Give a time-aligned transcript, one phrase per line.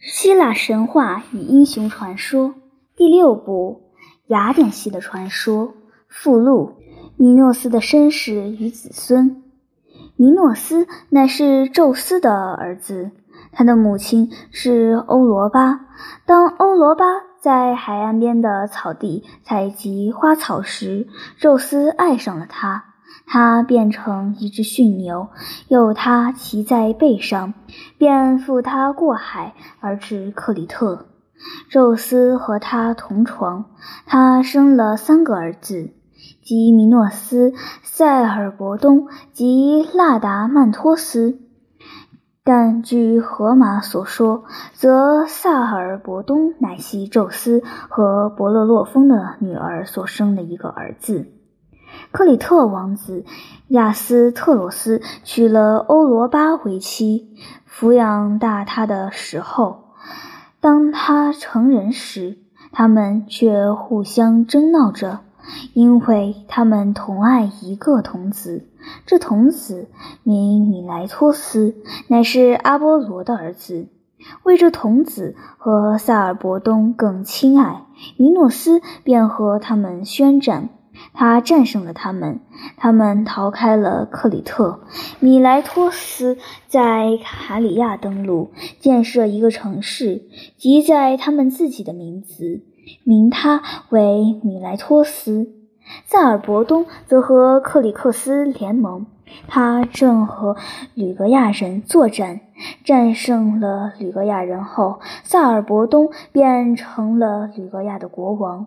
[0.00, 2.54] 希腊神话与英雄传说
[2.94, 3.90] 第六部：
[4.28, 5.74] 雅典系的传说
[6.06, 6.76] 附录：
[7.16, 9.42] 米诺斯的身世与子孙。
[10.14, 13.10] 米诺斯乃是宙斯的儿子，
[13.50, 15.80] 他的母亲是欧罗巴。
[16.24, 17.04] 当欧罗巴
[17.40, 21.08] 在海岸边的草地采集花草时，
[21.38, 22.87] 宙斯爱上了他。
[23.26, 25.28] 他变成一只驯牛，
[25.68, 27.54] 有他骑在背上，
[27.98, 31.06] 便负他过海而至克里特。
[31.70, 33.66] 宙斯和他同床，
[34.06, 35.92] 他生了三个儿子，
[36.42, 37.52] 即米诺斯、
[37.82, 41.38] 塞尔伯东及拉达曼托斯。
[42.42, 51.37] 但据荷马所说，则萨尔伯东乃系宙斯和伯乐洛丰的女儿所生的一个儿子。
[52.10, 53.24] 克里特王子
[53.68, 57.28] 亚斯特罗斯娶了欧罗巴为妻，
[57.70, 59.84] 抚养大他的时候，
[60.60, 62.38] 当他成人时，
[62.72, 65.20] 他们却互相争闹着，
[65.74, 68.66] 因为他们同爱一个童子。
[69.04, 69.88] 这童子
[70.22, 71.76] 名米莱托斯，
[72.08, 73.88] 乃是阿波罗的儿子。
[74.42, 77.84] 为这童子和萨尔伯东更亲爱，
[78.16, 80.70] 米诺斯便和他们宣战。
[81.12, 82.40] 他战胜了他们，
[82.76, 84.80] 他们逃开了克里特。
[85.20, 90.22] 米莱托斯在卡里亚登陆，建设一个城市，
[90.56, 92.62] 即在他们自己的名字，
[93.04, 95.54] 名他为米莱托斯。
[96.04, 99.06] 塞尔伯东则和克里克斯联盟，
[99.46, 100.56] 他正和
[100.94, 102.40] 吕格亚人作战，
[102.84, 108.66] 战胜了吕格亚人后，塞尔伯东便成了吕格亚的国王。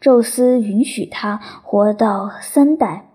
[0.00, 3.08] 宙斯允许他活到三代，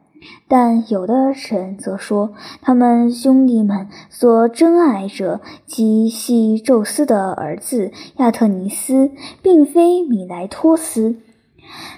[0.47, 11.17] 但有的神则说，他们兄弟们所珍爱者即系宙斯的儿子亚特尼斯，并非米莱托斯。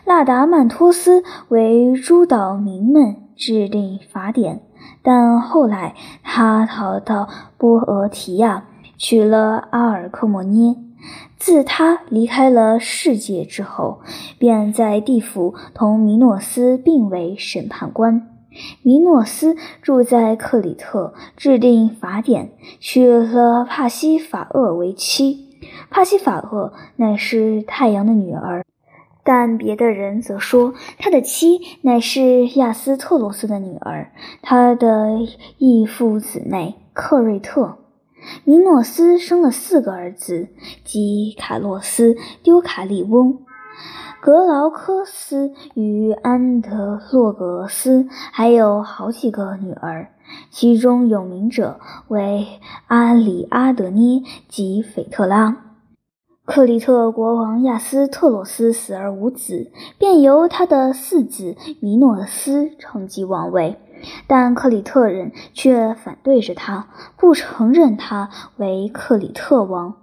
[0.05, 4.61] 拉达曼托斯为诸岛民们制定法典，
[5.01, 7.27] 但后来他逃到
[7.57, 8.65] 波俄提亚，
[8.97, 10.75] 娶了阿尔克莫涅。
[11.37, 13.99] 自他离开了世界之后，
[14.39, 18.29] 便在地府同米诺斯并为审判官。
[18.83, 25.49] 米诺斯住在克里特，制定法典，娶了帕西法厄为妻。
[25.89, 28.63] 帕西法厄乃是太阳的女儿，
[29.25, 34.11] 但别的人则说他的妻乃是亚斯特罗斯的女儿，
[34.41, 35.17] 他的
[35.57, 37.79] 异父姊妹克瑞特。
[38.43, 40.47] 米诺斯生了四个儿子，
[40.83, 43.39] 即卡洛斯、丢卡利翁、
[44.21, 50.09] 格劳科斯与安德洛格斯，还有好几个女儿，
[50.49, 52.47] 其中有名者为
[52.87, 55.57] 阿里阿德涅及斐特拉。
[56.45, 63.79] 克里特国王亚斯特洛斯死而无子，便由他的四子米诺斯承继王位。
[64.27, 66.87] 但克里特人却反对着他，
[67.17, 69.95] 不承认他为克里特王。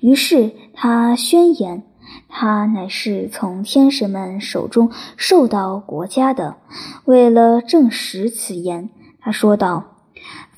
[0.00, 1.84] 于是他宣言，
[2.28, 6.56] 他乃是从天神们手中受到国家的。
[7.04, 8.90] 为了证实此言，
[9.20, 9.84] 他说道：“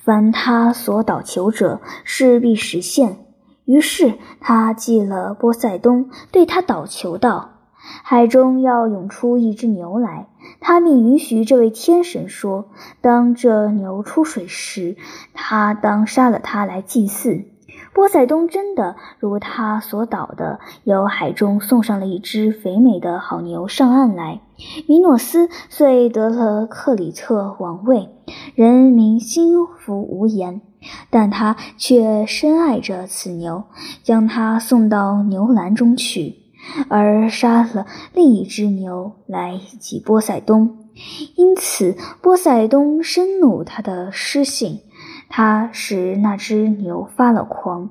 [0.03, 3.17] 凡他所祷求者，势必实现。”
[3.65, 7.56] 于是他祭了波塞冬，对他祷求道。
[8.03, 10.27] 海中要涌出一只牛来，
[10.59, 12.69] 他便允许这位天神说
[13.01, 14.95] ：“当这牛出水时，
[15.33, 17.45] 他当杀了它来祭祀。”
[17.93, 24.41] 波塞冬真的如他所祷的，由海中送上了一只肥美的好牛上岸来。
[24.87, 28.09] 米诺斯遂得了克里特王位，
[28.53, 30.61] 人民心服无言，
[31.09, 33.63] 但他却深爱着此牛，
[34.03, 36.46] 将它送到牛栏中去。
[36.89, 40.89] 而杀了另一只牛来祭波塞冬，
[41.35, 44.81] 因此波塞冬深怒他的失信，
[45.29, 47.89] 他使那只牛发了狂，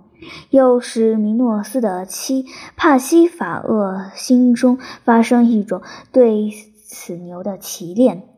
[0.51, 2.47] 又使米诺斯的妻
[2.77, 5.83] 帕西法厄心中发生一种
[6.13, 6.51] 对
[6.85, 8.36] 此牛的奇恋。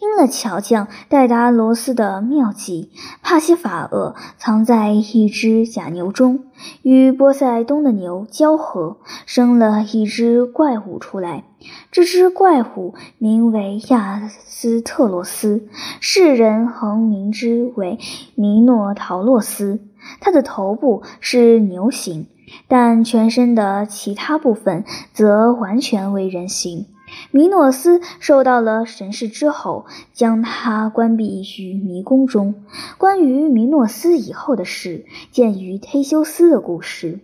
[0.00, 2.90] 因了巧匠戴达罗斯的妙计，
[3.22, 6.44] 帕西法厄藏在一只假牛中，
[6.82, 8.96] 与波塞冬的牛交合，
[9.26, 11.44] 生了一只怪物出来。
[11.90, 15.68] 这只怪物名为亚斯特罗斯，
[16.00, 17.98] 世人恒名之为
[18.34, 19.80] 米诺陶洛斯。
[20.20, 22.26] 它的头部是牛形，
[22.68, 24.84] 但全身的其他部分
[25.14, 26.86] 则完全为人形。
[27.30, 32.54] 米诺斯受到了神视之后，将他关闭于迷宫中。
[32.98, 37.20] 关于米诺斯以后的事，见于忒修斯的故事。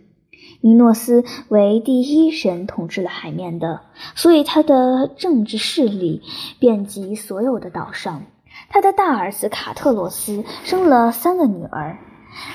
[0.59, 3.81] 米诺斯为第一神统治了海面的，
[4.15, 6.21] 所以他的政治势力
[6.59, 8.23] 遍及所有的岛上。
[8.69, 11.97] 他的大儿子卡特洛斯生了三个女儿：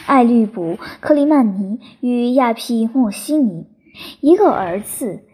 [0.06, 3.66] 艾律卜、克里曼尼与亚庇莫西尼，
[4.20, 5.24] 一个儿子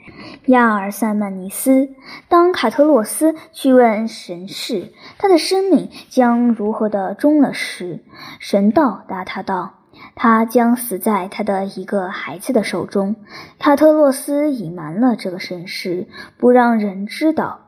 [0.46, 1.90] 亚尔塞曼尼斯。
[2.28, 8.00] 当卡特洛斯去问神士他的生命将如何的终了时，
[8.38, 9.74] 神道答他道。
[10.14, 13.14] 他将死在他的一个孩子的手中。
[13.58, 16.08] 卡特洛斯隐瞒了这个神事，
[16.38, 17.61] 不让人知道，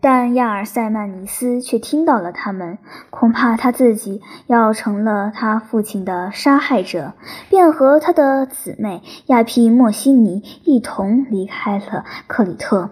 [0.00, 2.78] 但亚尔塞曼尼斯却听到了他们。
[3.10, 7.14] 恐怕他自己要成了他父亲的杀害者，
[7.50, 12.90] 便和他的姊妹亚皮莫西尼一同离开了克里特。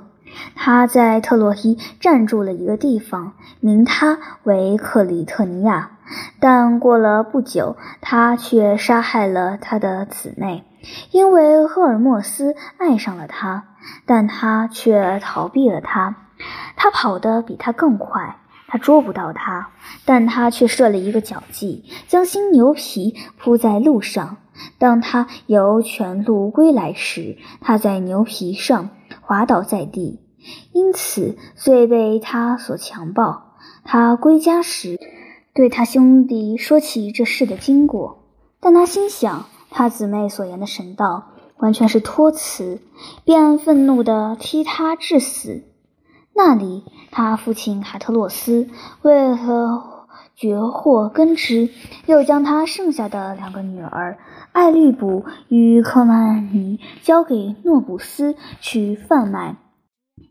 [0.55, 5.93] 他在特洛伊暂住了一个地方，名他为克里特尼亚。
[6.41, 10.65] 但过了不久，他却杀害了他的姊妹，
[11.11, 13.65] 因为赫尔墨斯爱上了他，
[14.05, 16.17] 但他却逃避了他。
[16.87, 18.37] 他跑得比他更快，
[18.69, 19.71] 他捉不到他，
[20.05, 24.37] 但他却设了一个脚计，将新牛皮铺在路上。
[24.79, 28.91] 当他由全路归来时，他在牛皮上
[29.21, 30.21] 滑倒在地。
[30.71, 33.57] 因此，遂被他所强暴。
[33.83, 35.01] 他归家时，
[35.55, 38.29] 对他兄弟说起这事的经过，
[38.61, 42.81] 但他心想，他姊妹所言的神道完全是托词，
[43.25, 45.65] 便愤怒地踢他致死。
[46.37, 48.69] 那里，他父亲卡特洛斯
[49.01, 51.71] 为了绝祸根植，
[52.05, 54.19] 又将他剩下的两个女儿
[54.53, 59.57] 艾利卜与克曼尼交给诺布斯去贩卖。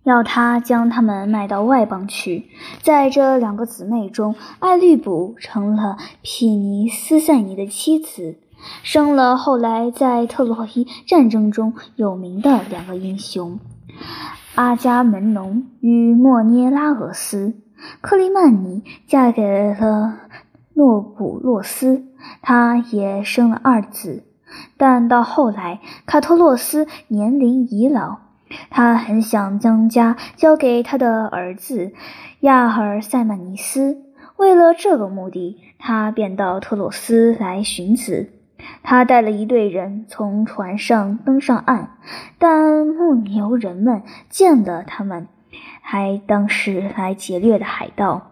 [0.03, 2.49] 要他将他们卖到外邦去。
[2.83, 8.37] 在这两个姊妹中，艾利卜成了皮尼斯塞尼的妻子，
[8.83, 13.59] 生了后来在特洛伊战争中有名的两个英雄
[14.55, 17.55] 阿伽门农与莫涅拉俄斯。
[17.99, 20.19] 克里曼尼嫁给了
[20.73, 22.05] 诺普洛斯，
[22.41, 24.23] 他也生了二子。
[24.77, 28.19] 但到后来，卡托洛斯年龄已老。
[28.69, 31.91] 他很想将家交给他的儿子
[32.39, 33.97] 亚尔塞曼尼斯，
[34.37, 38.29] 为了这个目的，他便到特洛斯来寻子。
[38.83, 41.97] 他带了一队人从船上登上岸，
[42.37, 45.27] 但牧牛人们见了他们，
[45.81, 48.31] 还当是来劫掠的海盗。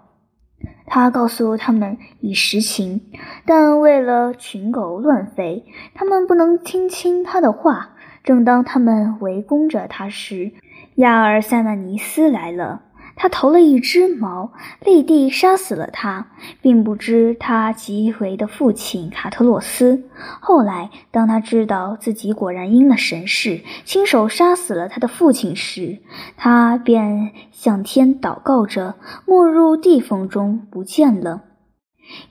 [0.86, 3.02] 他告诉他们以实情，
[3.46, 5.64] 但为了群狗乱吠，
[5.94, 7.90] 他们不能听清他的话。
[8.24, 10.54] 正当他们围攻着他时，
[10.96, 12.82] 亚尔塞曼尼斯来了。
[13.16, 14.52] 他投了一只矛，
[14.84, 16.28] 立地杀死了他，
[16.62, 20.04] 并不知他即为的父亲卡特洛斯。
[20.40, 26.00] 后来，当他知道自己果然因了神事，亲手杀死了他的父亲时，
[26.38, 28.96] 他便向天祷告着，
[29.26, 31.44] 没入地缝中不见了。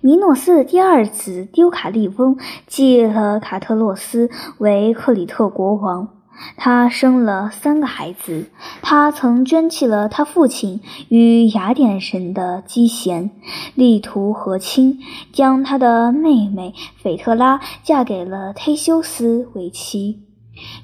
[0.02, 2.36] 米诺斯的第二子丢卡利翁
[2.66, 4.28] 继了卡特洛斯
[4.58, 6.08] 为克里特国王，
[6.56, 8.50] 他生了三个孩子。
[8.82, 13.30] 他曾捐弃了他父亲与雅典人的基贤，
[13.74, 14.98] 力图和亲，
[15.32, 20.22] 将他的妹妹斐特拉嫁给了忒修斯为妻。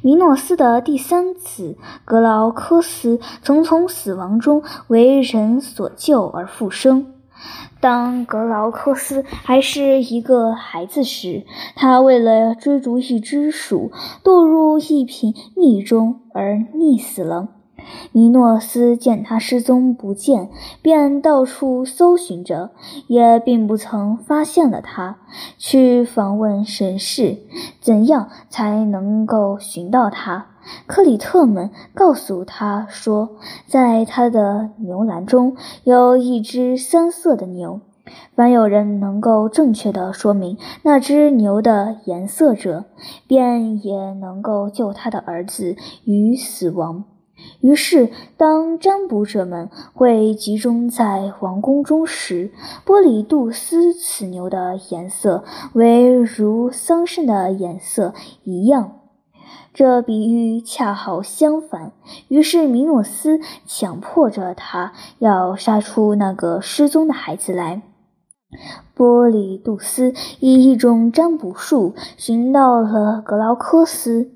[0.03, 7.18] 米诺斯的第三子格劳科斯曾从死亡中为人所救而复生。
[7.81, 11.45] 当格劳克斯还是一个孩子时，
[11.77, 13.93] 他为了追逐一只鼠，
[14.25, 17.49] 堕入一瓶蜜中而溺死了。
[18.13, 20.51] 尼诺斯见他失踪不见，
[20.83, 22.71] 便到处搜寻着，
[23.07, 25.19] 也并不曾发现了他。
[25.57, 27.39] 去访问神士，
[27.81, 30.47] 怎样才能够寻到他？
[30.87, 33.31] 克里特们告诉他说，
[33.67, 37.81] 在他的牛栏中有一只三色的牛。
[38.35, 42.87] 凡有人能够正确的说明那只牛的颜色者，
[43.27, 47.05] 便也能够救他的儿子于死亡。
[47.61, 52.53] 于是，当占卜者们会集中在王宫中时，
[52.85, 58.93] 波里杜斯此牛的颜色为如桑葚的颜色一样。
[59.75, 61.93] 这比喻恰好相反。
[62.29, 67.83] 于是，米诺斯强迫着他要杀出那个失踪的孩子来。
[68.95, 74.31] 波里杜斯以一种占卜术寻到了格劳科斯，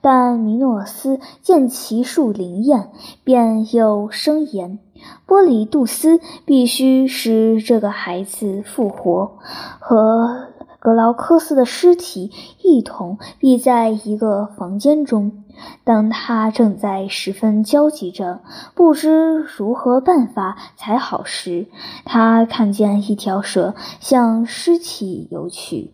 [0.00, 2.90] 但米诺斯见其术灵验，
[3.24, 4.78] 便又声言：
[5.26, 9.38] 波里杜斯必须使这个孩子复活，
[9.78, 10.48] 和
[10.80, 15.44] 格劳科斯的尸体一同闭在一个房间中。
[15.84, 18.40] 当他正在十分焦急着，
[18.74, 21.68] 不知如何办法才好时，
[22.04, 25.92] 他看见一条蛇向尸体游去。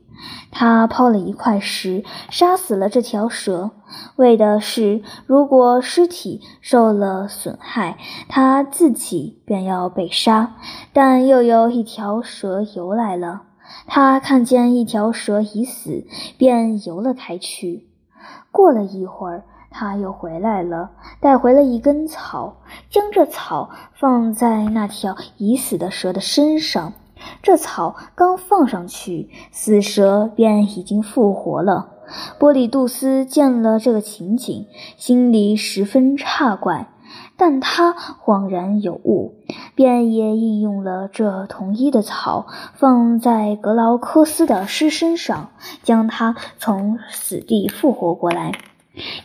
[0.51, 3.71] 他抛了一块石，杀死了这条蛇，
[4.17, 7.99] 为的是如果尸体受了损害，
[8.29, 10.57] 他自己便要被杀。
[10.93, 13.43] 但又有一条蛇游来了，
[13.87, 16.07] 他看见一条蛇已死，
[16.37, 17.87] 便游了开去。
[18.51, 22.57] 过了一会儿，他又回来了，带回了一根草，
[22.91, 26.93] 将这草放在那条已死的蛇的身上。
[27.43, 31.91] 这草刚放上去，死蛇便已经复活了。
[32.39, 34.67] 波里杜斯见了这个情景，
[34.97, 36.89] 心里十分诧怪，
[37.37, 39.35] 但他恍然有悟，
[39.75, 45.51] 便也应用了这同一的草，放在格劳科斯的尸身上，
[45.83, 48.53] 将他从死地复活过来。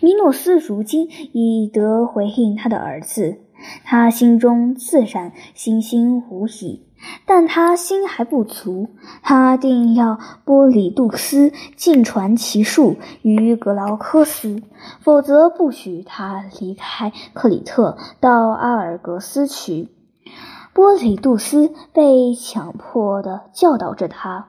[0.02, 3.40] 米诺斯如今已得回应他的儿子，
[3.86, 6.84] 他心中自然欣欣无疑。
[7.26, 8.90] 但他心还不足，
[9.22, 14.62] 他定要波里杜斯尽传其术于格劳科斯，
[15.02, 19.90] 否则不许他离开克里特到阿尔格斯去。
[20.74, 24.48] 波里杜斯被强迫地教导着他，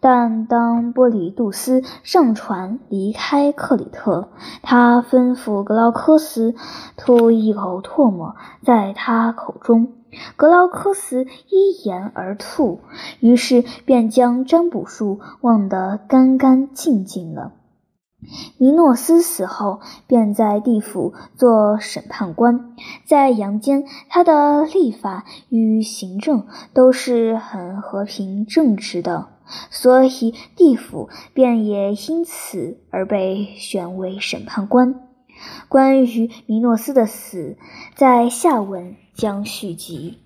[0.00, 4.30] 但当波里杜斯上船离开克里特，
[4.62, 6.54] 他吩咐格劳科斯
[6.96, 9.95] 吐一口唾沫在他口中。
[10.36, 12.80] 格劳科斯依言而吐，
[13.20, 17.52] 于是便将占卜术忘得干干净净了。
[18.58, 29.28] 尼诺斯死后，便在地府做审判官，在阳间，他的立法与行政都是很和平正直的，
[29.70, 35.02] 所以地府便也因此而被选为审判官。
[35.68, 37.56] 关于米诺斯的死，
[37.94, 40.18] 在下文将续集。